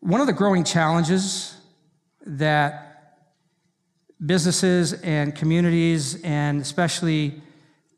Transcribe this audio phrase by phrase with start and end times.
[0.00, 1.54] One of the growing challenges
[2.24, 2.86] that
[4.24, 7.42] businesses and communities, and especially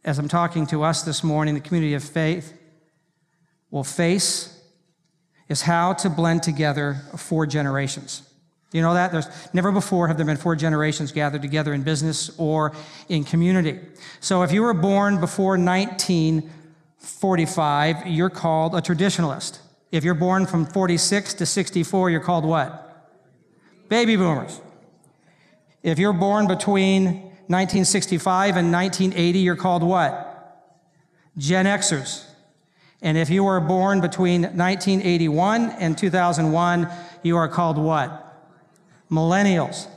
[0.04, 2.58] as I'm talking to us this morning, the community of faith,
[3.70, 4.60] will face
[5.48, 8.28] is how to blend together four generations.
[8.72, 9.12] You know that?
[9.12, 12.72] There's never before have there been four generations gathered together in business or
[13.08, 13.78] in community.
[14.18, 19.60] So if you were born before 1945, you're called a traditionalist.
[19.92, 22.88] If you're born from 46 to 64, you're called what?
[23.88, 24.60] Baby boomers.
[25.82, 27.04] If you're born between
[27.48, 30.72] 1965 and 1980, you're called what?
[31.36, 32.24] Gen Xers.
[33.02, 36.88] And if you were born between 1981 and 2001,
[37.22, 38.18] you are called what?
[39.10, 39.88] Millennials.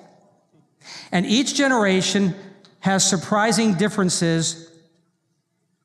[1.12, 2.36] And each generation
[2.80, 4.65] has surprising differences,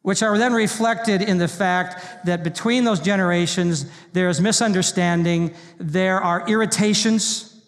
[0.03, 6.49] which are then reflected in the fact that between those generations, there's misunderstanding, there are
[6.49, 7.63] irritations,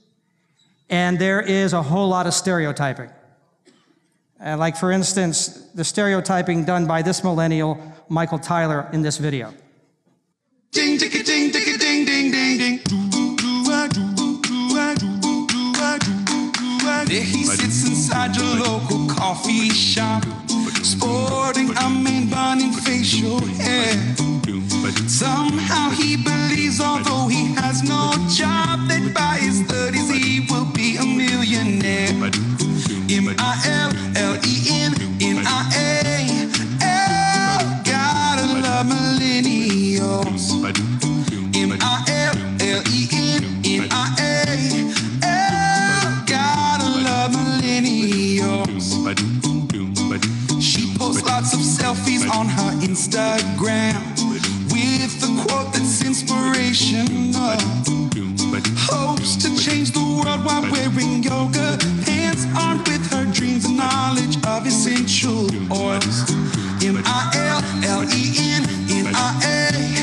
[0.88, 3.10] and there is a whole lot of stereotyping.
[4.44, 9.55] Uh, like, for instance, the stereotyping done by this millennial, Michael Tyler, in this video.
[10.72, 12.80] Ding, ding, ding, ding, ding, ding.
[17.12, 20.25] There he sits inside your local coffee shop,
[20.84, 23.94] sporting a main bun facial hair.
[25.06, 30.97] Somehow he believes, although he has no job, that by his 30s he will be
[30.97, 32.30] a millionaire.
[33.10, 36.48] M-I-L-L-E-N, N-I-A.
[36.83, 40.53] L, gotta love millennials.
[51.83, 53.98] Selfies on her Instagram
[54.70, 57.58] with the quote that's inspirational.
[58.86, 64.36] Hopes to change the world while wearing yoga pants, armed with her dreams and knowledge
[64.47, 66.31] of essential oils.
[66.84, 67.20] M I
[67.50, 67.60] L
[67.99, 70.01] L E N N I A.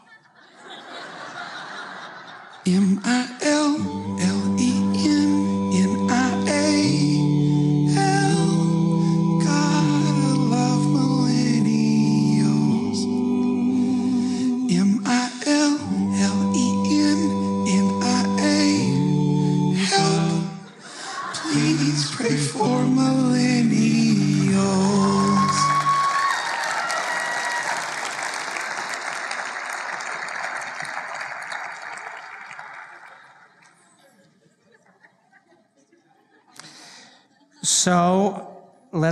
[2.66, 3.31] M I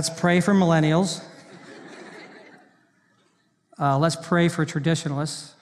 [0.01, 1.23] let's pray for millennials.
[3.79, 5.53] Uh, let's pray for traditionalists.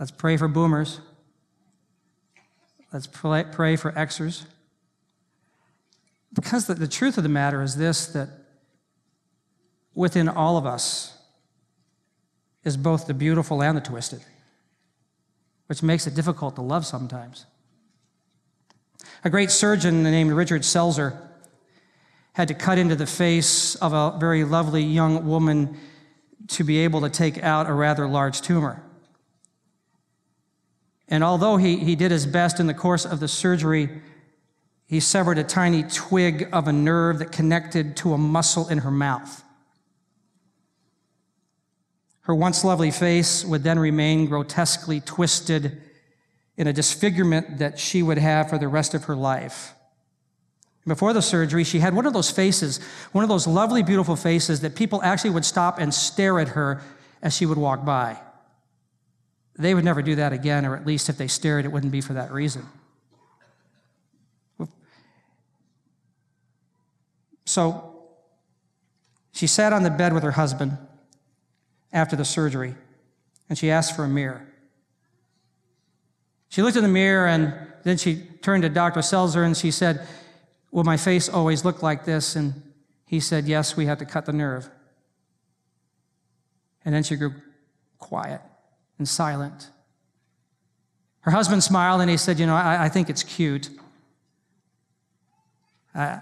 [0.00, 0.98] Let's pray for boomers.
[2.92, 4.46] Let's pray, for Xers.
[6.34, 8.30] Because the, the truth of the matter is this that
[9.94, 11.16] within all of us
[12.64, 14.24] is both the beautiful and the twisted,
[15.68, 17.46] which makes it difficult to love sometimes.
[19.22, 21.28] A great surgeon named Richard Selzer
[22.32, 25.78] had to cut into the face of a very lovely young woman
[26.48, 28.82] to be able to take out a rather large tumor.
[31.08, 34.00] And although he, he did his best in the course of the surgery,
[34.86, 38.90] he severed a tiny twig of a nerve that connected to a muscle in her
[38.90, 39.44] mouth.
[42.22, 45.82] Her once lovely face would then remain grotesquely twisted
[46.56, 49.74] in a disfigurement that she would have for the rest of her life.
[50.86, 52.80] Before the surgery, she had one of those faces,
[53.12, 56.82] one of those lovely, beautiful faces that people actually would stop and stare at her
[57.22, 58.18] as she would walk by.
[59.56, 62.00] They would never do that again, or at least if they stared, it wouldn't be
[62.00, 62.66] for that reason.
[67.44, 68.06] So
[69.32, 70.78] she sat on the bed with her husband
[71.92, 72.74] after the surgery,
[73.48, 74.48] and she asked for a mirror.
[76.48, 79.00] She looked in the mirror and then she turned to Dr.
[79.00, 80.06] Selzer and she said,
[80.72, 82.34] Will my face always look like this?
[82.34, 82.54] And
[83.06, 84.68] he said, Yes, we had to cut the nerve.
[86.84, 87.34] And then she grew
[87.98, 88.40] quiet
[88.98, 89.68] and silent.
[91.20, 93.68] Her husband smiled and he said, You know, I, I think it's cute.
[95.94, 96.20] I,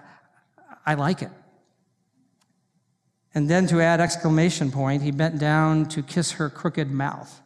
[0.84, 1.30] I like it.
[3.32, 7.40] And then to add exclamation point, he bent down to kiss her crooked mouth.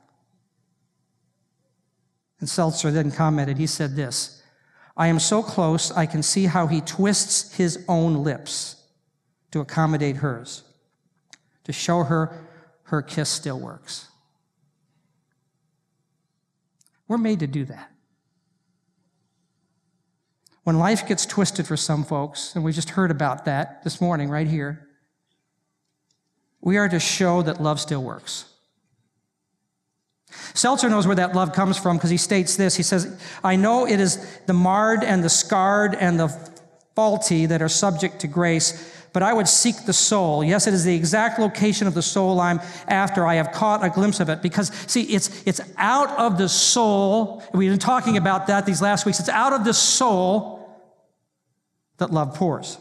[2.40, 4.42] And Selzer then commented, he said this
[4.96, 8.76] I am so close, I can see how he twists his own lips
[9.50, 10.62] to accommodate hers,
[11.64, 12.46] to show her
[12.84, 14.08] her kiss still works.
[17.08, 17.90] We're made to do that.
[20.62, 24.30] When life gets twisted for some folks, and we just heard about that this morning
[24.30, 24.88] right here,
[26.60, 28.53] we are to show that love still works.
[30.54, 32.76] Selzer knows where that love comes from because he states this.
[32.76, 36.28] He says, I know it is the marred and the scarred and the
[36.94, 40.44] faulty that are subject to grace, but I would seek the soul.
[40.44, 43.26] Yes, it is the exact location of the soul I'm after.
[43.26, 47.42] I have caught a glimpse of it because, see, it's, it's out of the soul.
[47.52, 49.20] We've been talking about that these last weeks.
[49.20, 50.68] It's out of the soul
[51.98, 52.78] that love pours.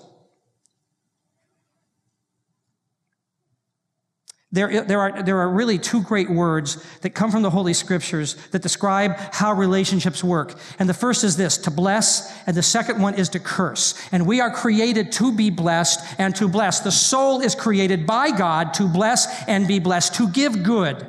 [4.53, 8.35] There, there, are, there are really two great words that come from the Holy Scriptures
[8.51, 10.53] that describe how relationships work.
[10.77, 13.99] And the first is this, to bless, and the second one is to curse.
[14.11, 16.81] And we are created to be blessed and to bless.
[16.81, 21.03] The soul is created by God to bless and be blessed, to give good.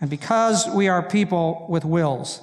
[0.00, 2.40] And because we are people with wills,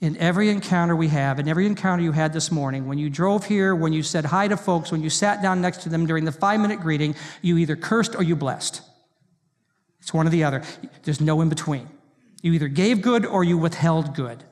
[0.00, 3.46] in every encounter we have, in every encounter you had this morning, when you drove
[3.46, 6.24] here, when you said hi to folks, when you sat down next to them during
[6.24, 8.80] the five minute greeting, you either cursed or you blessed.
[10.00, 10.62] It's one or the other.
[11.02, 11.88] There's no in between.
[12.42, 14.44] You either gave good or you withheld good.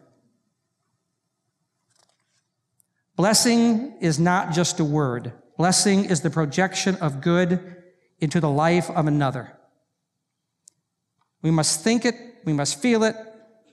[3.15, 7.77] Blessing is not just a word, blessing is the projection of good
[8.19, 9.53] into the life of another.
[11.41, 13.15] We must think it, we must feel it,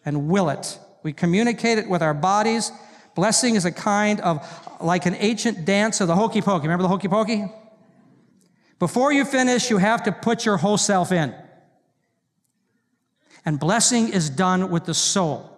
[0.05, 2.71] and will it we communicate it with our bodies.
[3.15, 4.41] Blessing is a kind of
[4.81, 6.63] like an ancient dance of the hokey pokey.
[6.63, 7.45] Remember the hokey pokey?
[8.79, 11.33] Before you finish, you have to put your whole self in.
[13.45, 15.49] And blessing is done with the soul.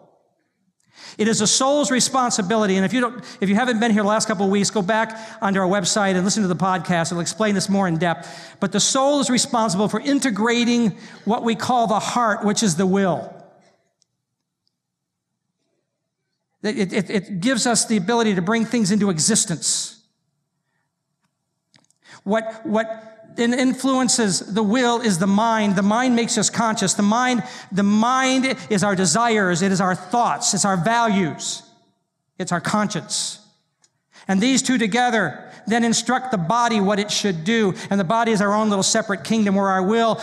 [1.17, 2.75] It is a soul's responsibility.
[2.75, 4.81] And if you don't, if you haven't been here the last couple of weeks, go
[4.81, 7.11] back onto our website and listen to the podcast.
[7.11, 8.57] It'll explain this more in depth.
[8.59, 12.85] But the soul is responsible for integrating what we call the heart, which is the
[12.85, 13.34] will.
[16.65, 20.01] It, it, it gives us the ability to bring things into existence.
[22.23, 25.75] What, what influences the will is the mind.
[25.75, 26.95] The mind makes us conscious.
[26.95, 29.61] The mind, the mind is our desires.
[29.61, 30.53] It is our thoughts.
[30.53, 31.61] It's our values.
[32.39, 33.39] It's our conscience.
[34.27, 37.75] And these two together then instruct the body what it should do.
[37.89, 40.19] And the body is our own little separate kingdom where our will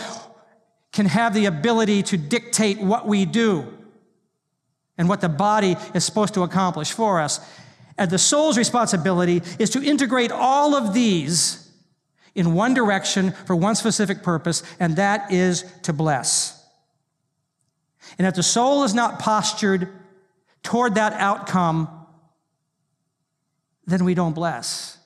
[0.91, 3.82] can have the ability to dictate what we do
[4.97, 7.39] and what the body is supposed to accomplish for us.
[7.97, 11.71] And the soul's responsibility is to integrate all of these
[12.35, 16.59] in one direction for one specific purpose, and that is to bless.
[18.17, 19.87] And if the soul is not postured
[20.63, 21.87] toward that outcome,
[23.85, 24.97] then we don't bless.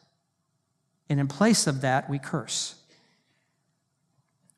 [1.09, 2.75] And in place of that, we curse.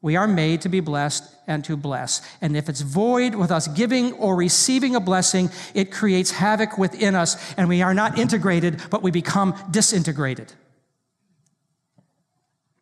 [0.01, 2.21] We are made to be blessed and to bless.
[2.39, 7.15] And if it's void with us giving or receiving a blessing, it creates havoc within
[7.15, 10.53] us, and we are not integrated, but we become disintegrated.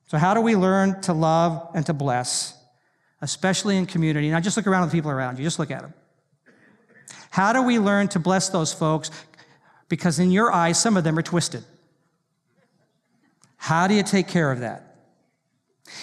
[0.07, 2.55] So, how do we learn to love and to bless,
[3.21, 4.29] especially in community?
[4.29, 5.93] Now, just look around at the people around you, just look at them.
[7.31, 9.11] How do we learn to bless those folks?
[9.89, 11.63] Because in your eyes, some of them are twisted.
[13.57, 14.86] How do you take care of that?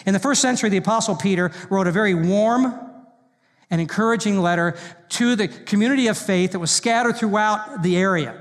[0.06, 2.74] In the first century, the Apostle Peter wrote a very warm
[3.70, 4.76] and encouraging letter
[5.10, 8.40] to the community of faith that was scattered throughout the area.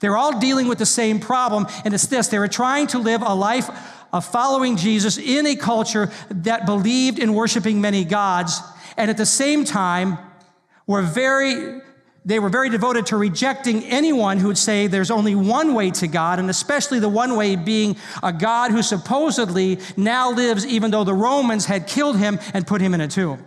[0.00, 3.22] They're all dealing with the same problem, and it's this they were trying to live
[3.22, 3.68] a life
[4.12, 8.60] of following Jesus in a culture that believed in worshiping many gods,
[8.96, 10.18] and at the same time
[10.86, 11.80] were very
[12.24, 16.06] they were very devoted to rejecting anyone who would say there's only one way to
[16.06, 21.04] God, and especially the one way being a God who supposedly now lives, even though
[21.04, 23.44] the Romans had killed him and put him in a tomb.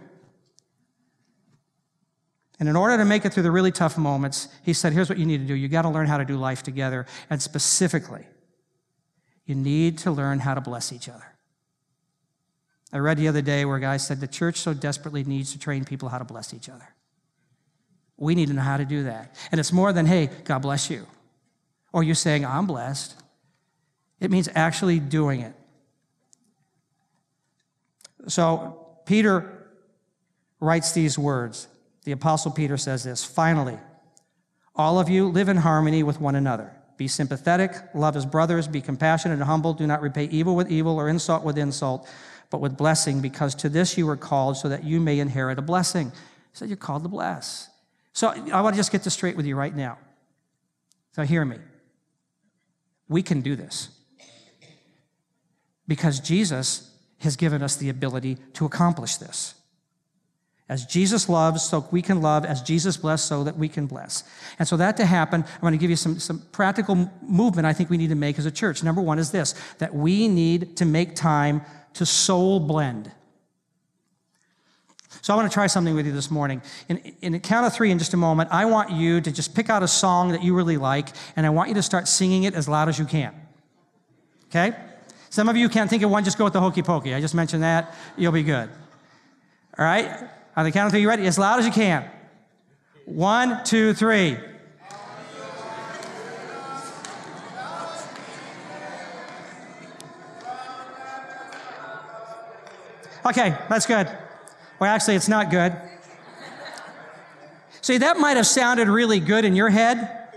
[2.60, 5.18] And in order to make it through the really tough moments, he said, here's what
[5.18, 5.54] you need to do.
[5.54, 7.06] You got to learn how to do life together.
[7.30, 8.26] And specifically,
[9.46, 11.36] you need to learn how to bless each other.
[12.94, 15.60] I read the other day where a guy said the church so desperately needs to
[15.60, 16.93] train people how to bless each other.
[18.18, 19.36] We need to know how to do that.
[19.52, 21.06] And it's more than, hey, God bless you.
[21.92, 23.16] Or you saying, I'm blessed.
[24.20, 25.54] It means actually doing it.
[28.28, 29.68] So Peter
[30.60, 31.68] writes these words.
[32.06, 33.78] The Apostle Peter says this Finally,
[34.76, 36.74] all of you live in harmony with one another.
[36.98, 39.74] Be sympathetic, love as brothers, be compassionate and humble.
[39.74, 42.08] Do not repay evil with evil or insult with insult,
[42.50, 45.62] but with blessing, because to this you were called so that you may inherit a
[45.62, 46.12] blessing.
[46.12, 46.14] He
[46.54, 47.70] said, You're called to bless.
[48.14, 49.98] So I want to just get this straight with you right now.
[51.14, 51.58] So hear me.
[53.08, 53.90] We can do this
[55.88, 59.56] because Jesus has given us the ability to accomplish this.
[60.70, 62.46] As Jesus loves, so we can love.
[62.46, 64.24] As Jesus blessed, so that we can bless.
[64.58, 67.74] And so that to happen, I'm going to give you some, some practical movement I
[67.74, 68.82] think we need to make as a church.
[68.82, 71.62] Number one is this, that we need to make time
[71.96, 73.12] to soul blend.
[75.24, 76.62] So I want to try something with you this morning.
[76.90, 79.70] In, in count of three in just a moment, I want you to just pick
[79.70, 82.54] out a song that you really like, and I want you to start singing it
[82.56, 83.34] as loud as you can.
[84.48, 84.76] Okay?
[85.30, 87.16] Some of you can't think of one, just go with the hokey pokey.
[87.16, 87.96] I just mentioned that.
[88.18, 88.70] You'll be good.
[89.80, 90.28] All right?
[90.58, 91.26] On the count of three, you ready?
[91.26, 92.04] As loud as you can.
[93.06, 94.38] One, two, three.
[103.26, 104.10] Okay, that's good.
[104.86, 105.76] Actually, it's not good.
[107.82, 110.30] See, that might have sounded really good in your head,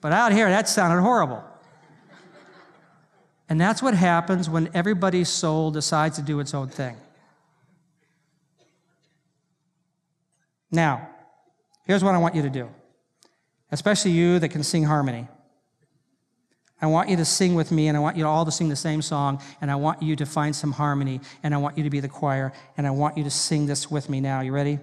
[0.00, 1.42] but out here, that sounded horrible.
[3.48, 6.96] And that's what happens when everybody's soul decides to do its own thing.
[10.70, 11.08] Now,
[11.84, 12.70] here's what I want you to do,
[13.72, 15.26] especially you that can sing harmony.
[16.82, 18.76] I want you to sing with me, and I want you all to sing the
[18.76, 21.90] same song, and I want you to find some harmony, and I want you to
[21.90, 24.40] be the choir, and I want you to sing this with me now.
[24.40, 24.78] You ready?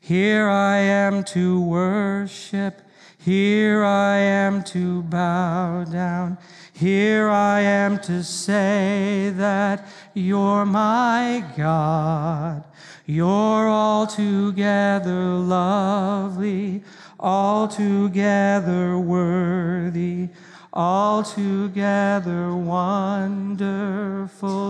[0.00, 2.82] Here I am to worship.
[3.18, 6.38] Here I am to bow down.
[6.72, 12.64] Here I am to say that you're my God.
[13.04, 16.84] You're altogether lovely,
[17.18, 20.28] altogether worthy,
[20.76, 23.64] altogether wonderful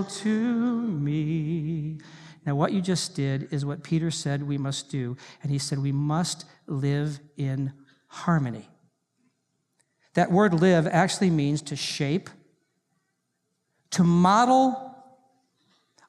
[0.05, 1.99] to me.
[2.47, 5.17] Now, what you just did is what Peter said we must do.
[5.43, 7.73] And he said we must live in
[8.07, 8.69] harmony.
[10.15, 12.31] That word live actually means to shape,
[13.91, 14.95] to model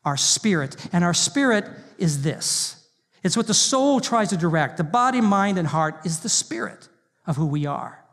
[0.06, 0.78] our spirit.
[0.94, 1.66] And our spirit
[1.98, 2.88] is this
[3.24, 4.78] it's what the soul tries to direct.
[4.78, 6.88] The body, mind, and heart is the spirit
[7.26, 8.07] of who we are.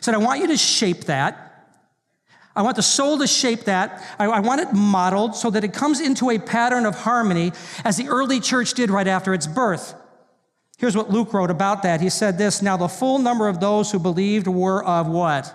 [0.00, 1.44] So I want you to shape that.
[2.56, 4.02] I want the soul to shape that.
[4.18, 7.52] I, I, want it modeled so that it comes into a pattern of harmony
[7.84, 9.94] as the early church did right after its birth.
[10.78, 12.00] Here's what Luke wrote about that.
[12.00, 15.52] He said this Now the full number of those who believed were of what?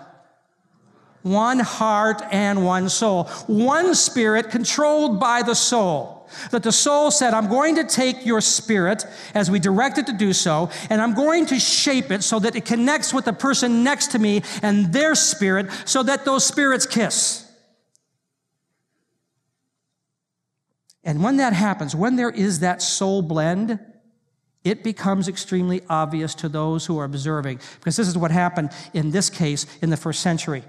[1.22, 3.24] One heart and one soul.
[3.46, 6.19] One spirit controlled by the soul.
[6.50, 10.12] That the soul said, I'm going to take your spirit as we direct it to
[10.12, 13.84] do so, and I'm going to shape it so that it connects with the person
[13.84, 17.46] next to me and their spirit so that those spirits kiss.
[21.02, 23.78] And when that happens, when there is that soul blend,
[24.62, 29.10] it becomes extremely obvious to those who are observing, because this is what happened in
[29.10, 30.62] this case in the first century.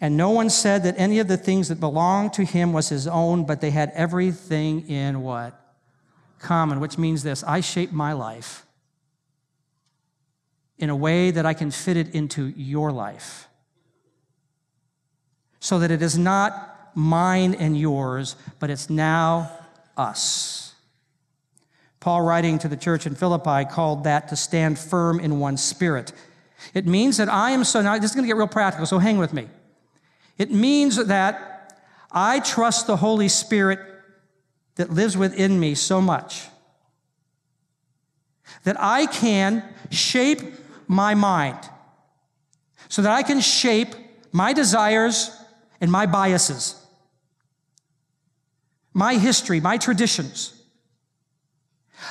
[0.00, 3.06] And no one said that any of the things that belonged to him was his
[3.06, 5.58] own, but they had everything in what?
[6.38, 8.66] Common, which means this I shape my life
[10.78, 13.48] in a way that I can fit it into your life.
[15.60, 19.50] So that it is not mine and yours, but it's now
[19.96, 20.74] us.
[22.00, 26.12] Paul, writing to the church in Philippi, called that to stand firm in one spirit.
[26.74, 28.98] It means that I am so, now this is going to get real practical, so
[28.98, 29.48] hang with me.
[30.38, 33.80] It means that I trust the Holy Spirit
[34.76, 36.48] that lives within me so much
[38.64, 40.40] that I can shape
[40.88, 41.58] my mind
[42.88, 43.94] so that I can shape
[44.32, 45.30] my desires
[45.80, 46.76] and my biases,
[48.92, 50.52] my history, my traditions.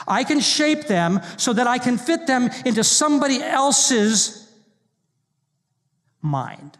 [0.08, 4.52] I can shape them so that I can fit them into somebody else's
[6.22, 6.78] mind,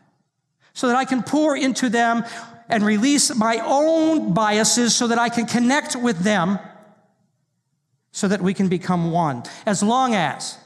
[0.76, 2.24] so that I can pour into them
[2.70, 6.60] and release my own biases so that I can connect with them
[8.12, 9.44] so that we can become one.
[9.66, 10.58] As long as,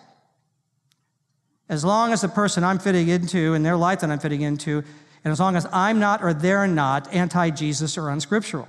[1.69, 4.83] as long as the person I'm fitting into and their life that I'm fitting into,
[5.23, 8.67] and as long as I'm not or they're not anti Jesus or unscriptural.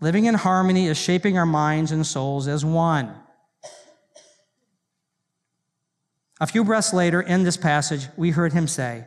[0.00, 3.14] Living in harmony is shaping our minds and souls as one.
[6.40, 9.04] A few breaths later in this passage, we heard him say,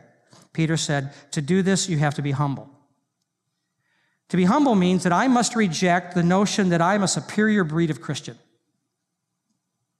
[0.52, 2.70] Peter said, To do this, you have to be humble.
[4.30, 7.90] To be humble means that I must reject the notion that I'm a superior breed
[7.90, 8.38] of Christian.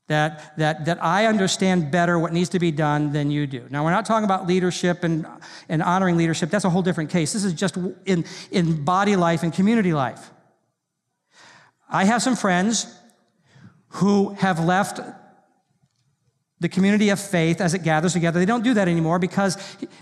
[0.08, 3.66] That, that, that I understand better what needs to be done than you do.
[3.68, 5.26] Now, we're not talking about leadership and,
[5.68, 6.49] and honoring leadership.
[6.49, 7.35] That's a whole different case.
[7.35, 10.30] This is just in, in body life and community life.
[11.90, 12.87] I have some friends
[13.88, 15.00] who have left
[16.61, 18.38] the community of faith as it gathers together.
[18.41, 19.57] They don't do that anymore because,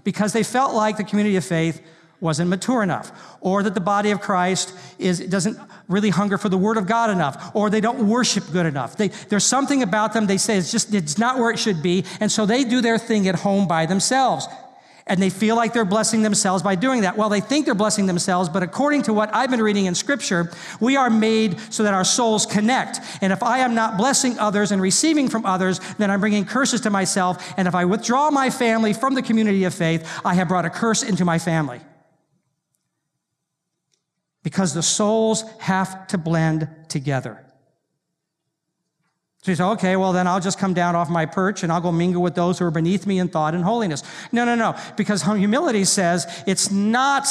[0.04, 1.82] because they felt like the community of faith
[2.18, 6.56] wasn't mature enough, or that the body of Christ is, doesn't really hunger for the
[6.56, 8.96] word of God enough, or they don't worship good enough.
[8.96, 12.04] They, there's something about them they say it's just it's not where it should be,
[12.18, 14.48] and so they do their thing at home by themselves
[15.06, 17.16] and they feel like they're blessing themselves by doing that.
[17.16, 20.50] Well, they think they're blessing themselves, but according to what I've been reading in Scripture,
[20.80, 23.00] we are made so that our souls connect.
[23.20, 26.80] And if I am not blessing others and receiving from others, then I'm bringing curses
[26.82, 27.54] to myself.
[27.56, 30.70] And if I withdraw my family from the community of faith, I have brought a
[30.70, 31.80] curse into my family.
[34.42, 37.45] Because the souls have to blend together.
[39.46, 41.80] So you say, okay, well, then I'll just come down off my perch and I'll
[41.80, 44.02] go mingle with those who are beneath me in thought and holiness.
[44.32, 44.74] No, no, no.
[44.96, 47.28] Because humility says it's not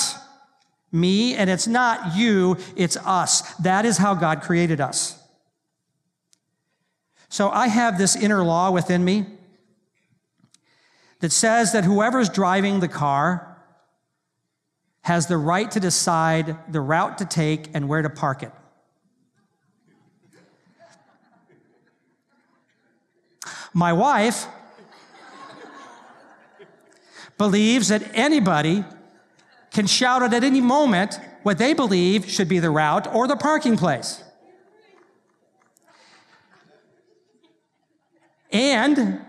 [0.94, 3.42] me and it's not you, it's us.
[3.56, 5.22] That is how God created us.
[7.28, 9.26] So I have this inner law within me
[11.20, 13.58] that says that whoever's driving the car
[15.02, 18.54] has the right to decide the route to take and where to park it.
[23.76, 24.48] My wife
[27.38, 28.86] believes that anybody
[29.72, 33.36] can shout it at any moment what they believe should be the route or the
[33.36, 34.24] parking place.
[38.50, 39.20] And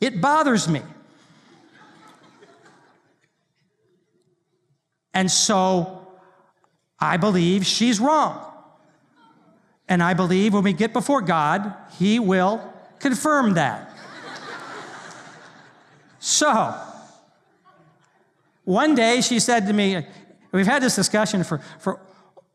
[0.00, 0.82] it bothers me.
[5.14, 6.08] And so
[6.98, 8.52] I believe she's wrong.
[9.88, 13.90] And I believe when we get before God, He will confirm that.
[16.18, 16.74] so,
[18.64, 20.04] one day she said to me,
[20.56, 22.00] We've had this discussion for, for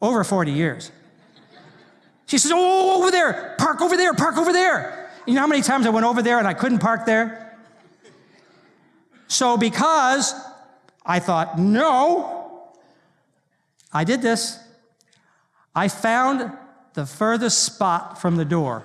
[0.01, 0.91] over 40 years.
[2.25, 5.12] She says, oh, oh, oh, over there, park over there, park over there.
[5.27, 7.60] You know how many times I went over there and I couldn't park there?
[9.27, 10.34] So, because
[11.06, 12.71] I thought, no,
[13.93, 14.58] I did this.
[15.75, 16.51] I found
[16.93, 18.84] the furthest spot from the door.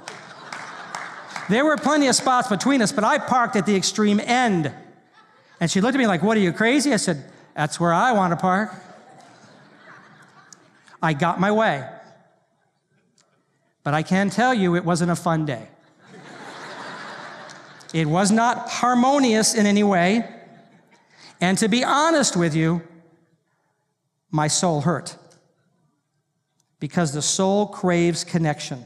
[1.49, 4.73] There were plenty of spots between us, but I parked at the extreme end.
[5.61, 6.93] And she looked at me like, What are you, crazy?
[6.93, 8.73] I said, That's where I want to park.
[11.03, 11.89] I got my way.
[13.85, 15.69] But I can tell you it wasn't a fun day.
[17.95, 20.29] it was not harmonious in any way.
[21.41, 22.83] And to be honest with you,
[24.31, 25.17] my soul hurt.
[26.81, 28.85] Because the soul craves connection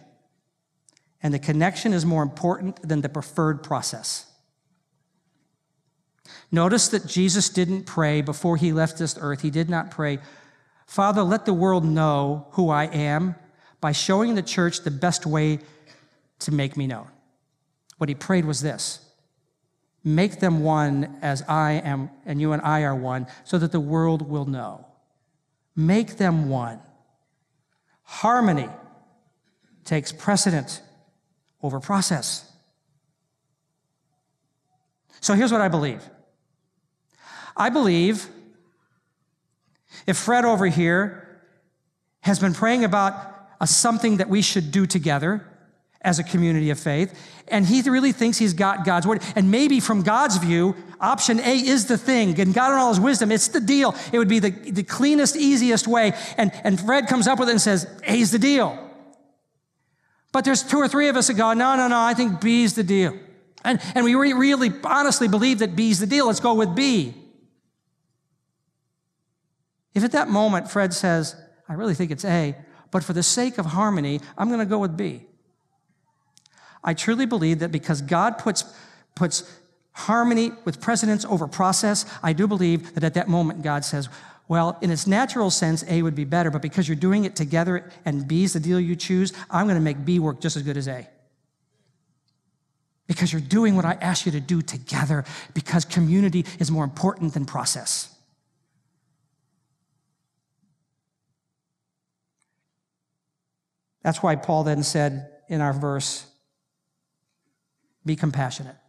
[1.22, 4.26] and the connection is more important than the preferred process.
[6.50, 9.42] Notice that Jesus didn't pray before he left this earth.
[9.42, 10.18] He did not pray,
[10.87, 13.37] Father, let the world know who I am
[13.80, 15.61] by showing the church the best way
[16.40, 17.09] to make me known.
[17.98, 19.00] What he prayed was this
[20.02, 23.80] Make them one as I am, and you and I are one, so that the
[23.80, 24.87] world will know.
[25.76, 26.80] Make them one.
[28.02, 28.68] Harmony
[29.85, 30.83] takes precedent
[31.62, 32.51] over process.
[35.20, 36.09] So here's what I believe
[37.57, 38.27] I believe
[40.07, 41.40] if Fred over here
[42.20, 43.14] has been praying about
[43.61, 45.46] a, something that we should do together,
[46.03, 47.14] as a community of faith.
[47.49, 49.23] And he really thinks he's got God's word.
[49.37, 52.40] And maybe from God's view, option A is the thing.
[52.40, 53.94] And God in all his wisdom, it's the deal.
[54.12, 56.12] It would be the, the cleanest, easiest way.
[56.37, 58.89] And, and Fred comes up with it and says, A's the deal.
[60.32, 62.74] But there's two or three of us that go, no, no, no, I think B's
[62.74, 63.18] the deal.
[63.64, 66.26] And, and we re- really honestly believe that B's the deal.
[66.26, 67.14] Let's go with B.
[69.94, 71.34] If at that moment Fred says,
[71.68, 72.54] I really think it's A,
[72.90, 75.26] but for the sake of harmony, I'm going to go with B.
[76.82, 78.64] I truly believe that because God puts,
[79.14, 79.58] puts
[79.92, 84.08] harmony with precedence over process, I do believe that at that moment God says,
[84.50, 87.88] well, in its natural sense, A would be better, but because you're doing it together
[88.04, 90.64] and B is the deal you choose, I'm going to make B work just as
[90.64, 91.08] good as A.
[93.06, 97.32] Because you're doing what I asked you to do together, because community is more important
[97.32, 98.12] than process.
[104.02, 106.26] That's why Paul then said in our verse,
[108.04, 108.79] be compassionate.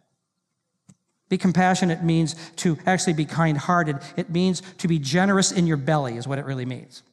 [1.31, 3.99] Be compassionate means to actually be kind hearted.
[4.17, 7.03] It means to be generous in your belly, is what it really means.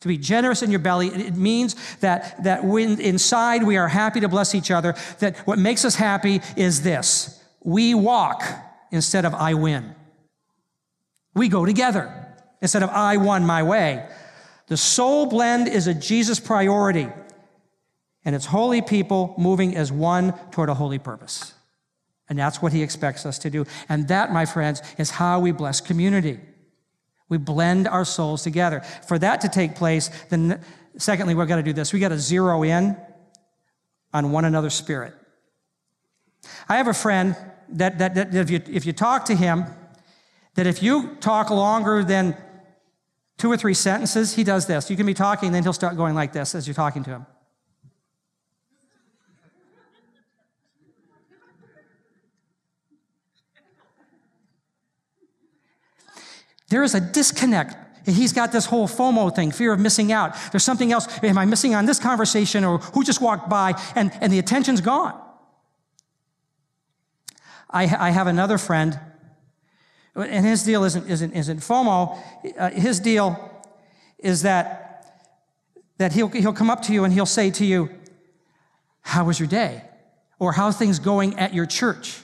[0.00, 4.18] To be generous in your belly, it means that, that when inside we are happy
[4.18, 8.42] to bless each other, that what makes us happy is this we walk
[8.90, 9.94] instead of I win.
[11.32, 12.12] We go together
[12.60, 14.04] instead of I won my way.
[14.66, 17.06] The soul blend is a Jesus priority,
[18.24, 21.54] and it's holy people moving as one toward a holy purpose.
[22.28, 23.64] And that's what he expects us to do.
[23.88, 26.40] And that, my friends, is how we bless community.
[27.28, 28.80] We blend our souls together.
[29.06, 30.60] For that to take place, then
[30.96, 31.92] secondly, we've got to do this.
[31.92, 32.96] We've got to zero in
[34.12, 35.14] on one another's spirit.
[36.68, 37.36] I have a friend
[37.70, 39.64] that, that, that if, you, if you talk to him,
[40.54, 42.36] that if you talk longer than
[43.36, 44.90] two or three sentences, he does this.
[44.90, 47.10] You can be talking, and then he'll start going like this as you're talking to
[47.10, 47.26] him.
[56.68, 57.76] There is a disconnect.
[58.06, 60.34] He's got this whole FOMO thing, fear of missing out.
[60.50, 61.06] There's something else.
[61.22, 63.80] Am I missing on this conversation or who just walked by?
[63.94, 65.18] And, and the attention's gone.
[67.70, 68.98] I, I have another friend,
[70.16, 72.18] and his deal isn't, isn't, isn't FOMO.
[72.56, 73.62] Uh, his deal
[74.18, 75.28] is that,
[75.98, 77.90] that he'll, he'll come up to you and he'll say to you,
[79.02, 79.84] How was your day?
[80.38, 82.20] Or how's things going at your church?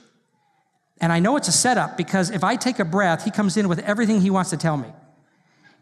[1.00, 3.68] And I know it's a setup because if I take a breath, he comes in
[3.68, 4.88] with everything he wants to tell me.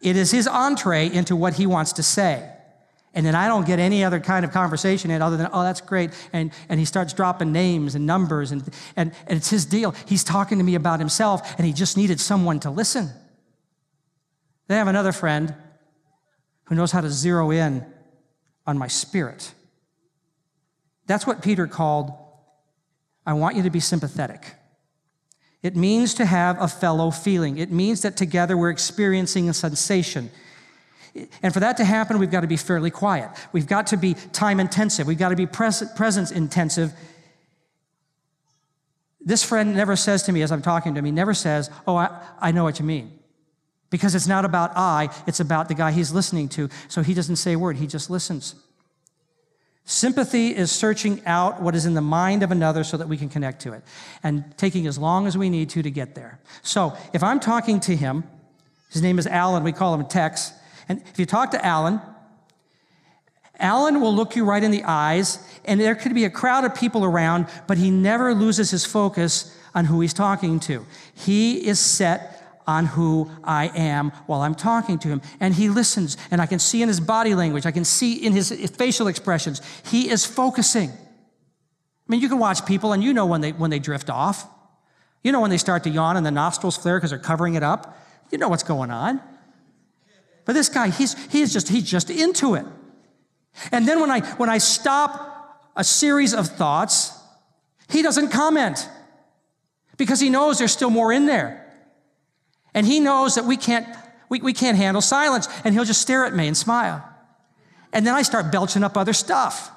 [0.01, 2.49] It is his entree into what he wants to say.
[3.15, 5.83] And then I don't get any other kind of conversation in other than, oh, that's
[5.83, 6.11] great.
[6.33, 8.63] And, and he starts dropping names and numbers, and,
[8.97, 9.95] and, and it's his deal.
[10.07, 13.11] He's talking to me about himself, and he just needed someone to listen.
[14.67, 15.55] Then I have another friend
[16.65, 17.85] who knows how to zero in
[18.67, 19.53] on my spirit.
[21.07, 22.13] That's what Peter called,
[23.27, 24.55] I want you to be sympathetic.
[25.63, 27.59] It means to have a fellow feeling.
[27.59, 30.31] It means that together we're experiencing a sensation.
[31.43, 33.31] And for that to happen, we've got to be fairly quiet.
[33.53, 35.07] We've got to be time intensive.
[35.07, 36.93] We've got to be pres- presence intensive.
[39.21, 41.97] This friend never says to me as I'm talking to him, he never says, Oh,
[41.97, 43.19] I, I know what you mean.
[43.91, 46.71] Because it's not about I, it's about the guy he's listening to.
[46.89, 48.55] So he doesn't say a word, he just listens.
[49.85, 53.29] Sympathy is searching out what is in the mind of another so that we can
[53.29, 53.83] connect to it
[54.23, 56.39] and taking as long as we need to to get there.
[56.63, 58.25] So if I'm talking to him,
[58.91, 60.53] his name is Alan, we call him Tex,
[60.89, 62.01] and if you talk to Alan,
[63.59, 66.75] Alan will look you right in the eyes, and there could be a crowd of
[66.75, 70.85] people around, but he never loses his focus on who he's talking to.
[71.15, 75.23] He is set on who I am while I'm talking to him.
[75.41, 78.33] And he listens, and I can see in his body language, I can see in
[78.33, 80.91] his facial expressions, he is focusing.
[80.91, 80.95] I
[82.09, 84.47] mean, you can watch people and you know when they, when they drift off.
[85.25, 87.63] You know when they start to yawn and the nostrils flare because they're covering it
[87.63, 87.97] up.
[88.31, 89.21] You know what's going on.
[90.45, 92.67] But this guy, he's, he's, just, he's just into it.
[93.71, 97.17] And then when I, when I stop a series of thoughts,
[97.89, 98.89] he doesn't comment
[99.97, 101.62] because he knows there's still more in there.
[102.75, 103.87] And he knows that we can't,
[104.29, 105.49] we, we can't handle silence.
[105.65, 107.07] And he'll just stare at me and smile.
[107.93, 109.71] And then I start belching up other stuff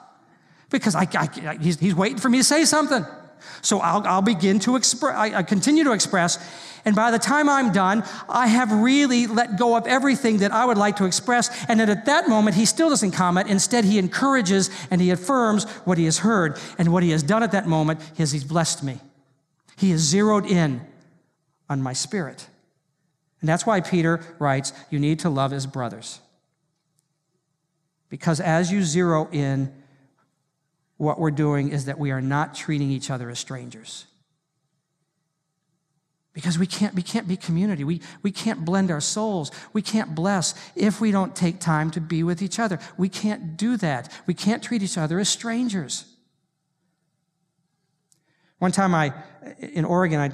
[0.70, 3.06] because I, I, he's, he's waiting for me to say something.
[3.62, 6.38] So I'll, I'll begin to express, I, I continue to express.
[6.86, 10.66] And by the time I'm done, I have really let go of everything that I
[10.66, 11.66] would like to express.
[11.68, 13.50] And then at that moment, he still doesn't comment.
[13.50, 16.60] Instead, he encourages and he affirms what he has heard.
[16.78, 19.00] And what he has done at that moment is he's blessed me.
[19.78, 20.82] He has zeroed in
[21.70, 22.48] on my spirit.
[23.46, 26.20] And that's why Peter writes, you need to love as brothers.
[28.10, 29.72] Because as you zero in
[30.98, 34.08] what we're doing is that we are not treating each other as strangers.
[36.34, 37.84] Because we can't, we can't be community.
[37.84, 39.52] We, we can't blend our souls.
[39.74, 42.80] We can't bless if we don't take time to be with each other.
[42.98, 44.12] We can't do that.
[44.26, 46.06] We can't treat each other as strangers.
[48.58, 49.14] One time I,
[49.60, 50.32] in Oregon, I,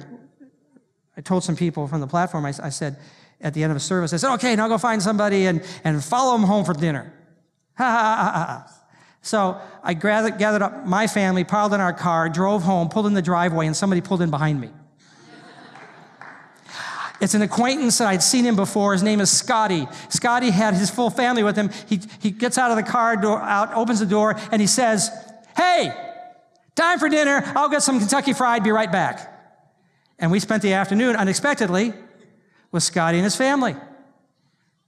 [1.16, 2.96] I told some people from the platform, I, I said,
[3.40, 6.02] at the end of a service, I said, okay, now go find somebody and, and
[6.02, 7.12] follow them home for dinner.
[7.74, 8.82] Ha ha ha ha.
[9.22, 13.14] So I gathered, gathered up my family, piled in our car, drove home, pulled in
[13.14, 14.68] the driveway, and somebody pulled in behind me.
[17.22, 18.92] It's an acquaintance that I'd seen him before.
[18.92, 19.86] His name is Scotty.
[20.08, 21.70] Scotty had his full family with him.
[21.88, 25.08] He, he gets out of the car, door, out, opens the door, and he says,
[25.56, 25.94] Hey,
[26.74, 27.42] time for dinner.
[27.54, 29.31] I'll get some Kentucky Fried, be right back.
[30.18, 31.92] And we spent the afternoon unexpectedly
[32.70, 33.74] with Scotty and his family.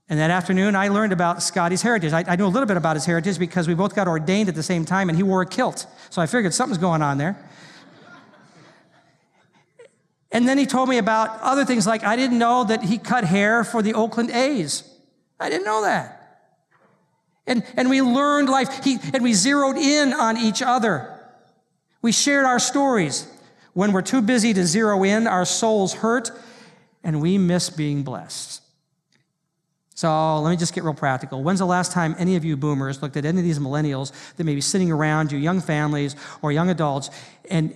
[0.09, 2.13] And that afternoon, I learned about Scotty's heritage.
[2.13, 4.55] I, I, knew a little bit about his heritage because we both got ordained at
[4.55, 5.87] the same time and he wore a kilt.
[6.11, 7.43] So I figured something's going on there.
[10.31, 13.25] And then he told me about other things like I didn't know that he cut
[13.25, 14.83] hair for the Oakland A's.
[15.39, 16.21] I didn't know that.
[17.47, 21.11] And, and we learned life, he, and we zeroed in on each other.
[22.03, 23.31] We shared our stories.
[23.75, 26.31] When we're too busy to zero in, our souls hurt
[27.03, 28.63] and we miss being blessed.
[29.97, 31.43] So let me just get real practical.
[31.43, 34.45] When's the last time any of you boomers looked at any of these millennials that
[34.45, 37.11] may be sitting around you, young families or young adults,
[37.49, 37.75] and,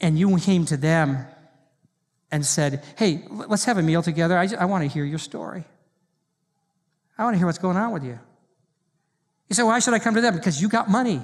[0.00, 1.26] and you came to them
[2.30, 4.38] and said, Hey, let's have a meal together.
[4.38, 5.64] I, I want to hear your story.
[7.18, 8.18] I want to hear what's going on with you.
[9.48, 10.34] You say, Why should I come to them?
[10.34, 11.20] Because you got money.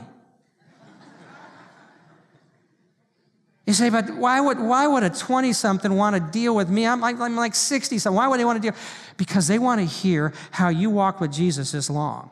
[3.66, 6.86] You say, but why would, why would a 20 something want to deal with me?
[6.86, 8.16] I'm like, I'm like 60 something.
[8.16, 8.78] Why would they want to deal?
[9.16, 12.30] Because they want to hear how you walk with Jesus this long.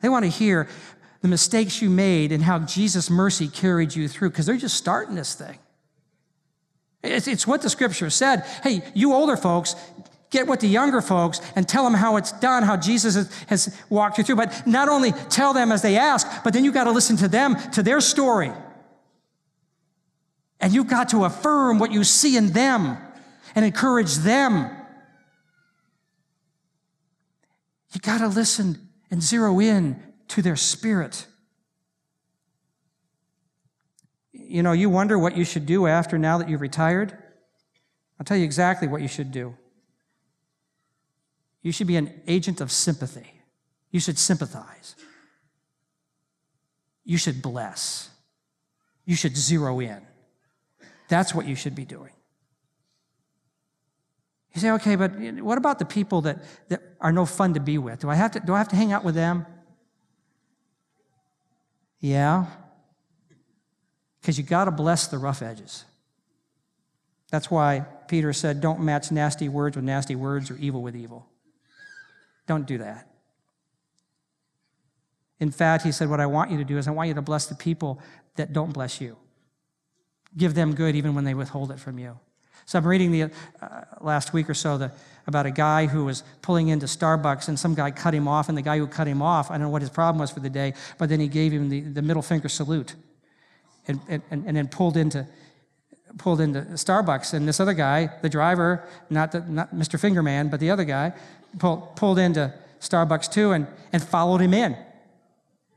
[0.00, 0.68] They want to hear
[1.22, 5.16] the mistakes you made and how Jesus' mercy carried you through because they're just starting
[5.16, 5.58] this thing.
[7.02, 8.44] It's, it's what the scripture said.
[8.62, 9.74] Hey, you older folks,
[10.30, 13.82] get with the younger folks and tell them how it's done, how Jesus has, has
[13.88, 14.36] walked you through.
[14.36, 17.28] But not only tell them as they ask, but then you got to listen to
[17.28, 18.52] them, to their story.
[20.64, 22.96] And you've got to affirm what you see in them
[23.54, 24.70] and encourage them.
[27.92, 31.26] You got to listen and zero in to their spirit.
[34.32, 37.12] You know, you wonder what you should do after now that you've retired.
[38.18, 39.54] I'll tell you exactly what you should do.
[41.60, 43.42] You should be an agent of sympathy.
[43.90, 44.96] You should sympathize.
[47.04, 48.08] You should bless.
[49.04, 50.00] You should zero in.
[51.08, 52.12] That's what you should be doing.
[54.54, 57.76] You say, okay, but what about the people that, that are no fun to be
[57.76, 58.00] with?
[58.00, 59.46] Do I have to, do I have to hang out with them?
[62.00, 62.46] Yeah.
[64.20, 65.84] Because you got to bless the rough edges.
[67.30, 71.26] That's why Peter said, don't match nasty words with nasty words or evil with evil.
[72.46, 73.08] Don't do that.
[75.40, 77.22] In fact, he said, What I want you to do is I want you to
[77.22, 78.00] bless the people
[78.36, 79.16] that don't bless you
[80.36, 82.18] give them good even when they withhold it from you.
[82.66, 83.28] So I'm reading the uh,
[84.00, 84.92] last week or so the,
[85.26, 88.56] about a guy who was pulling into Starbucks and some guy cut him off, and
[88.56, 90.50] the guy who cut him off, I don't know what his problem was for the
[90.50, 92.94] day, but then he gave him the, the middle finger salute
[93.86, 95.26] and, and, and then pulled into,
[96.16, 97.34] pulled into Starbucks.
[97.34, 100.00] And this other guy, the driver, not, the, not Mr.
[100.00, 101.12] Fingerman, but the other guy,
[101.58, 104.76] pulled, pulled into Starbucks too and, and followed him in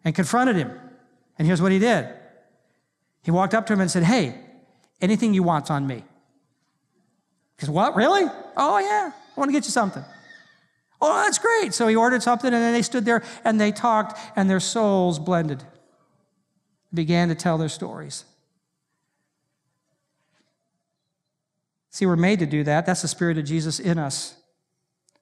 [0.06, 0.72] and confronted him.
[1.38, 2.08] And here's what he did.
[3.24, 4.40] He walked up to him and said, Hey,
[5.02, 6.04] Anything you want's on me.
[7.56, 8.24] Because what, really?
[8.56, 10.04] Oh, yeah, I want to get you something.
[11.00, 11.74] Oh, that's great.
[11.74, 15.20] So he ordered something, and then they stood there and they talked, and their souls
[15.20, 15.64] blended,
[16.94, 18.26] began to tell their stories.
[21.92, 22.86] See, we're made to do that.
[22.86, 24.36] That's the Spirit of Jesus in us.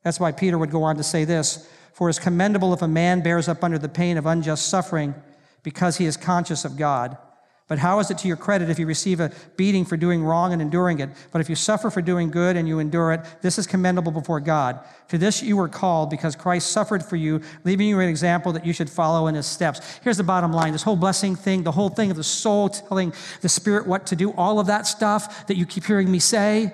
[0.04, 3.22] That's why Peter would go on to say this For it's commendable if a man
[3.22, 5.16] bears up under the pain of unjust suffering
[5.64, 7.18] because he is conscious of God.
[7.68, 10.54] But how is it to your credit if you receive a beating for doing wrong
[10.54, 11.10] and enduring it?
[11.32, 14.40] But if you suffer for doing good and you endure it, this is commendable before
[14.40, 14.80] God.
[15.10, 18.68] To this you were called because Christ suffered for you, leaving you an example that
[18.68, 20.00] you should follow in his steps.
[20.04, 23.14] Here's the bottom line this whole blessing thing, the whole thing of the soul telling
[23.42, 26.72] the Spirit what to do, all of that stuff that you keep hearing me say,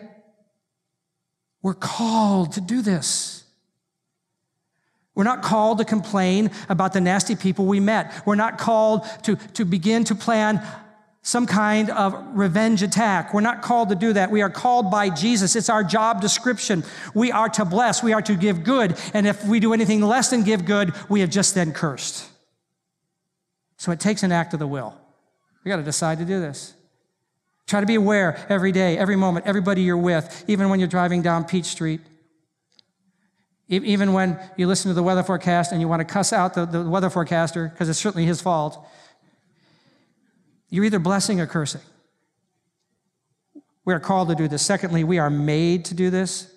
[1.62, 3.41] we're called to do this.
[5.14, 8.24] We're not called to complain about the nasty people we met.
[8.26, 10.66] We're not called to, to begin to plan
[11.24, 13.34] some kind of revenge attack.
[13.34, 14.32] We're not called to do that.
[14.32, 15.56] We are called by Jesus.
[15.56, 16.84] It's our job description.
[17.14, 18.02] We are to bless.
[18.02, 18.98] We are to give good.
[19.14, 22.28] And if we do anything less than give good, we have just then cursed.
[23.78, 24.96] So it takes an act of the will.
[25.64, 26.74] We got to decide to do this.
[27.68, 31.22] Try to be aware every day, every moment, everybody you're with, even when you're driving
[31.22, 32.02] down Peach Street.
[33.72, 36.66] Even when you listen to the weather forecast and you want to cuss out the,
[36.66, 38.86] the weather forecaster because it's certainly his fault,
[40.70, 41.80] you're either blessing or cursing.
[43.86, 44.62] We are called to do this.
[44.62, 46.54] Secondly, we are made to do this.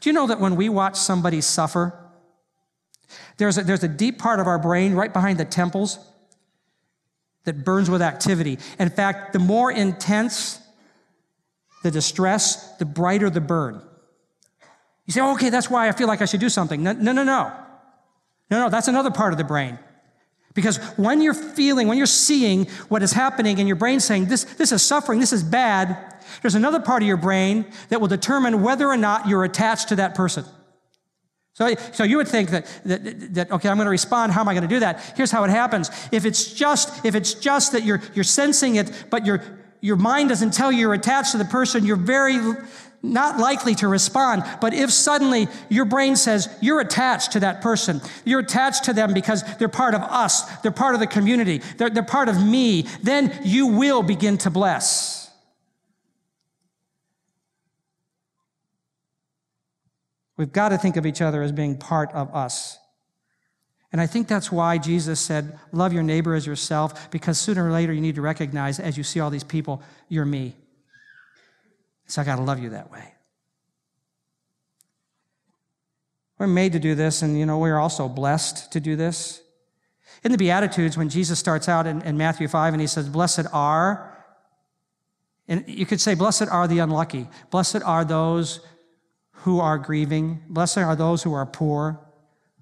[0.00, 1.96] Do you know that when we watch somebody suffer,
[3.36, 5.98] there's a, there's a deep part of our brain right behind the temples
[7.44, 8.58] that burns with activity.
[8.80, 10.60] In fact, the more intense
[11.84, 13.80] the distress, the brighter the burn.
[15.06, 16.82] You say, okay, that's why I feel like I should do something.
[16.82, 17.52] No, no, no, no.
[18.50, 19.78] No, no, that's another part of the brain.
[20.54, 24.44] Because when you're feeling, when you're seeing what is happening in your brain saying, this,
[24.44, 28.62] this is suffering, this is bad, there's another part of your brain that will determine
[28.62, 30.44] whether or not you're attached to that person.
[31.52, 34.32] So, so you would think that, that, that, okay, I'm going to respond.
[34.32, 35.14] How am I going to do that?
[35.16, 35.90] Here's how it happens.
[36.12, 39.42] If it's just, if it's just that you're, you're sensing it, but your,
[39.86, 42.38] your mind doesn't tell you you're attached to the person, you're very
[43.04, 44.42] not likely to respond.
[44.60, 49.14] But if suddenly your brain says you're attached to that person, you're attached to them
[49.14, 52.82] because they're part of us, they're part of the community, they're, they're part of me,
[53.04, 55.30] then you will begin to bless.
[60.36, 62.76] We've got to think of each other as being part of us.
[63.92, 67.72] And I think that's why Jesus said, Love your neighbor as yourself, because sooner or
[67.72, 70.56] later you need to recognize as you see all these people, you're me.
[72.06, 73.14] So I got to love you that way.
[76.38, 79.42] We're made to do this, and you know, we're also blessed to do this.
[80.22, 83.46] In the Beatitudes, when Jesus starts out in, in Matthew 5 and he says, Blessed
[83.52, 84.12] are,
[85.48, 87.28] and you could say, Blessed are the unlucky.
[87.50, 88.60] Blessed are those
[89.32, 90.42] who are grieving.
[90.48, 92.05] Blessed are those who are poor.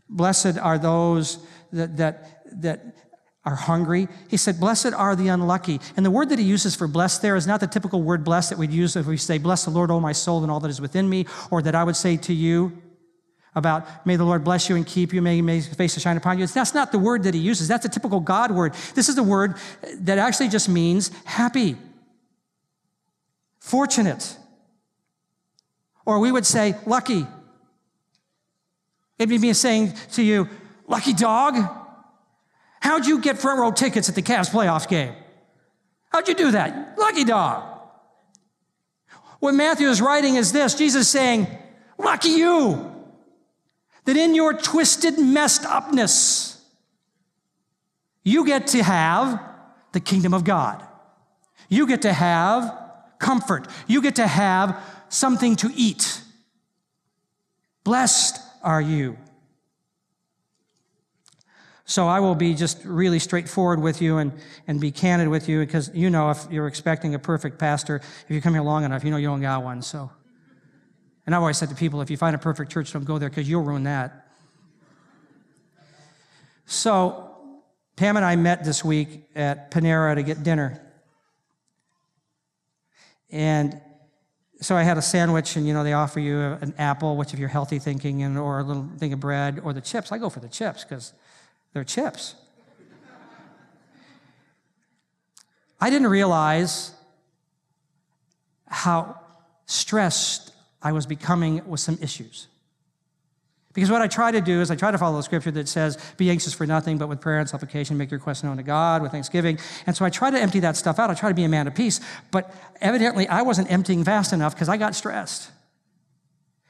[0.09, 1.39] Blessed are those
[1.73, 2.95] that, that, that
[3.45, 4.09] are hungry.
[4.29, 5.81] He said, Blessed are the unlucky.
[5.97, 8.51] And the word that he uses for blessed there is not the typical word blessed
[8.51, 10.71] that we'd use if we say, Bless the Lord, O my soul, and all that
[10.71, 12.81] is within me, or that I would say to you
[13.55, 16.17] about, May the Lord bless you and keep you, may, may his face to shine
[16.17, 16.47] upon you.
[16.47, 17.69] That's not the word that he uses.
[17.69, 18.75] That's a typical God word.
[18.95, 19.57] This is the word
[20.01, 21.77] that actually just means happy,
[23.61, 24.39] fortunate,
[26.07, 27.27] or we would say, lucky.
[29.19, 30.49] It'd be me saying to you,
[30.87, 31.57] lucky dog,
[32.81, 35.15] how'd you get front row tickets at the Cavs playoff game?
[36.11, 36.97] How'd you do that?
[36.99, 37.75] Lucky dog.
[39.41, 41.47] What Matthew is writing is this Jesus saying,
[41.99, 42.93] lucky you,
[44.05, 46.63] that in your twisted messed upness,
[48.23, 49.41] you get to have
[49.93, 50.83] the kingdom of God.
[51.69, 52.79] You get to have
[53.19, 53.69] comfort.
[53.87, 56.21] You get to have something to eat.
[57.85, 59.17] Blessed are you.
[61.87, 64.33] So I will be just really straightforward with you and,
[64.67, 68.27] and be candid with you because you know if you're expecting a perfect pastor, if
[68.29, 69.83] you come here long enough, you know you don't got one.
[69.83, 70.11] So,
[71.27, 73.29] and I've always said to people, if you find a perfect church, don't go there
[73.29, 74.29] because you'll ruin that.
[76.65, 77.37] So
[77.97, 80.81] Pam and I met this week at Panera to get dinner.
[83.31, 83.81] And
[84.65, 87.39] so I had a sandwich, and you know they offer you an apple, which if
[87.39, 90.11] you're healthy thinking, and or a little thing of bread, or the chips.
[90.11, 91.13] I go for the chips because
[91.73, 92.35] they're chips.
[95.81, 96.93] I didn't realize
[98.67, 99.21] how
[99.67, 102.49] stressed I was becoming with some issues.
[103.75, 105.99] Because what I try to do is I try to follow the scripture that says,
[106.17, 109.03] be anxious for nothing, but with prayer and supplication, make your requests known to God
[109.03, 109.59] with thanksgiving.
[109.87, 111.11] And so I try to empty that stuff out.
[111.11, 112.01] I try to be a man of peace.
[112.31, 115.51] But evidently, I wasn't emptying fast enough because I got stressed.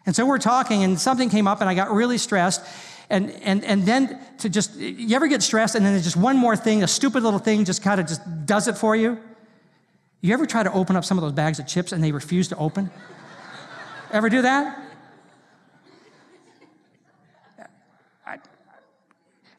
[0.07, 2.63] And so we're talking, and something came up, and I got really stressed.
[3.11, 6.39] And, and, and then to just, you ever get stressed, and then there's just one
[6.39, 9.19] more thing, a stupid little thing just kind of just does it for you?
[10.23, 12.49] You ever try to open up some of those bags of chips and they refuse
[12.49, 12.91] to open?
[14.11, 14.84] ever do that?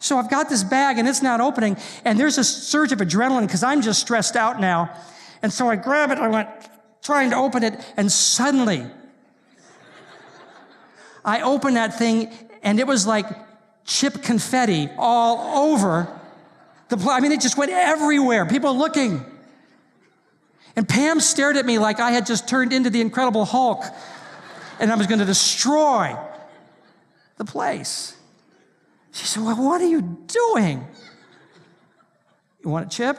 [0.06, 3.48] So I've got this bag and it's not opening, and there's a surge of adrenaline
[3.48, 4.96] because I'm just stressed out now.
[5.42, 6.48] And so I grab it, I went
[7.02, 8.86] trying to open it, and suddenly
[11.24, 13.26] I opened that thing, and it was like
[13.84, 16.08] chip confetti all over
[16.90, 17.10] the place.
[17.10, 19.26] I mean, it just went everywhere, people looking.
[20.76, 23.84] And Pam stared at me like I had just turned into the Incredible Hulk
[24.80, 26.16] and I was going to destroy
[27.38, 28.16] the place.
[29.16, 30.86] She said, Well, what are you doing?
[32.62, 33.18] You want a chip?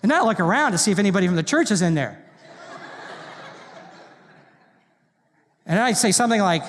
[0.00, 2.24] and I look around to see if anybody from the church is in there.
[5.66, 6.62] And I'd say something like,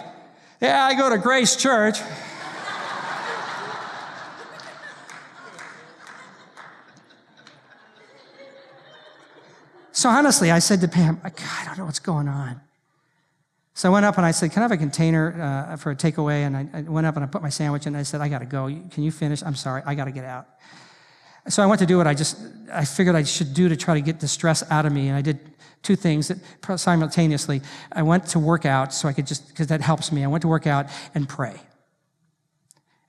[0.60, 2.00] Yeah, I go to Grace Church.
[9.92, 11.30] so honestly, I said to Pam, I
[11.66, 12.62] don't know what's going on.
[13.80, 15.96] So I went up and I said, Can I have a container uh, for a
[15.96, 16.46] takeaway?
[16.46, 17.94] And I, I, went up and I put my sandwich in.
[17.94, 18.66] And I said, I got to go.
[18.66, 19.42] Can you finish?
[19.42, 20.48] I'm sorry, I got to get out.
[21.48, 22.38] So I went to do what I just,
[22.74, 25.08] I figured I should do to try to get the stress out of me.
[25.08, 25.40] And I did
[25.82, 27.62] two things that simultaneously.
[27.90, 30.26] I went to work out so I could just, because that helps me.
[30.26, 31.56] I went to work out and pray.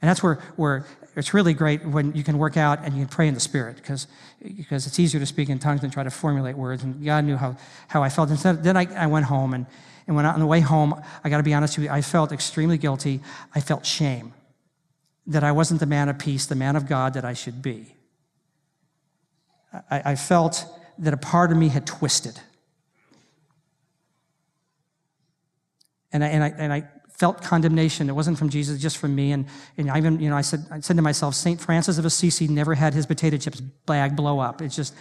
[0.00, 3.08] And that's where, where it's really great when you can work out and you can
[3.08, 4.06] pray in the Spirit because,
[4.40, 6.84] because it's easier to speak in tongues than try to formulate words.
[6.84, 7.56] And God knew how,
[7.88, 8.30] how I felt.
[8.30, 9.66] And then I, I went home and,
[10.06, 12.00] and when I, on the way home, I got to be honest with you, I
[12.00, 13.20] felt extremely guilty.
[13.54, 14.34] I felt shame
[15.26, 17.94] that I wasn't the man of peace, the man of God that I should be.
[19.90, 20.64] I, I felt
[20.98, 22.38] that a part of me had twisted.
[26.12, 26.88] And I, and I, and I
[27.20, 28.08] felt condemnation.
[28.08, 29.32] It wasn't from Jesus, just from me.
[29.32, 29.46] And,
[29.76, 31.60] and I even, you know, I said, I said to myself, St.
[31.60, 34.60] Francis of Assisi never had his potato chips bag blow up.
[34.62, 34.94] It's just,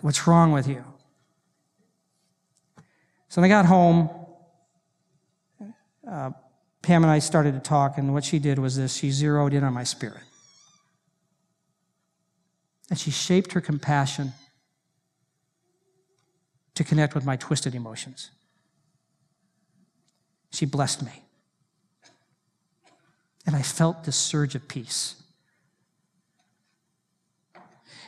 [0.00, 0.84] what's wrong with you?
[3.32, 4.10] So when I got home,
[6.06, 6.32] uh,
[6.82, 9.64] Pam and I started to talk, and what she did was this she zeroed in
[9.64, 10.20] on my spirit.
[12.90, 14.34] And she shaped her compassion
[16.74, 18.30] to connect with my twisted emotions.
[20.50, 21.22] She blessed me.
[23.46, 25.21] And I felt this surge of peace.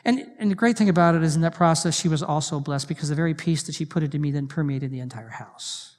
[0.05, 2.89] And, and the great thing about it is in that process, she was also blessed
[2.89, 5.97] because the very peace that she put into me then permeated the entire house.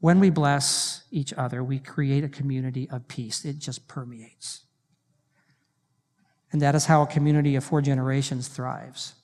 [0.00, 3.44] When we bless each other, we create a community of peace.
[3.44, 4.62] It just permeates.
[6.50, 9.14] And that is how a community of four generations thrives.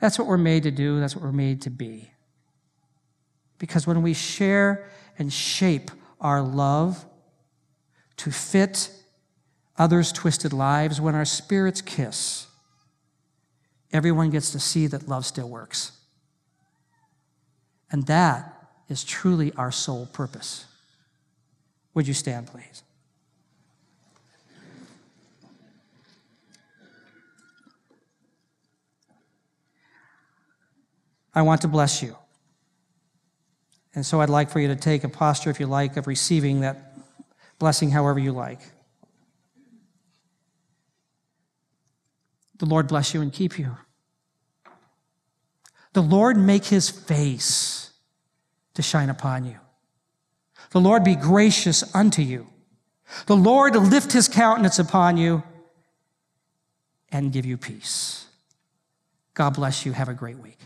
[0.00, 2.10] That's what we're made to do, that's what we're made to be.
[3.58, 4.88] Because when we share
[5.18, 5.90] and shape
[6.20, 7.04] our love
[8.18, 8.90] to fit
[9.76, 12.46] others' twisted lives, when our spirits kiss,
[13.92, 15.92] everyone gets to see that love still works.
[17.90, 20.66] And that is truly our sole purpose.
[21.94, 22.82] Would you stand, please?
[31.34, 32.16] I want to bless you.
[33.94, 36.60] And so I'd like for you to take a posture, if you like, of receiving
[36.60, 36.83] that
[37.64, 38.60] blessing however you like.
[42.58, 43.74] The Lord bless you and keep you.
[45.94, 47.90] The Lord make his face
[48.74, 49.56] to shine upon you.
[50.72, 52.48] The Lord be gracious unto you.
[53.24, 55.42] The Lord lift his countenance upon you
[57.10, 58.26] and give you peace.
[59.32, 59.92] God bless you.
[59.92, 60.58] Have a great week.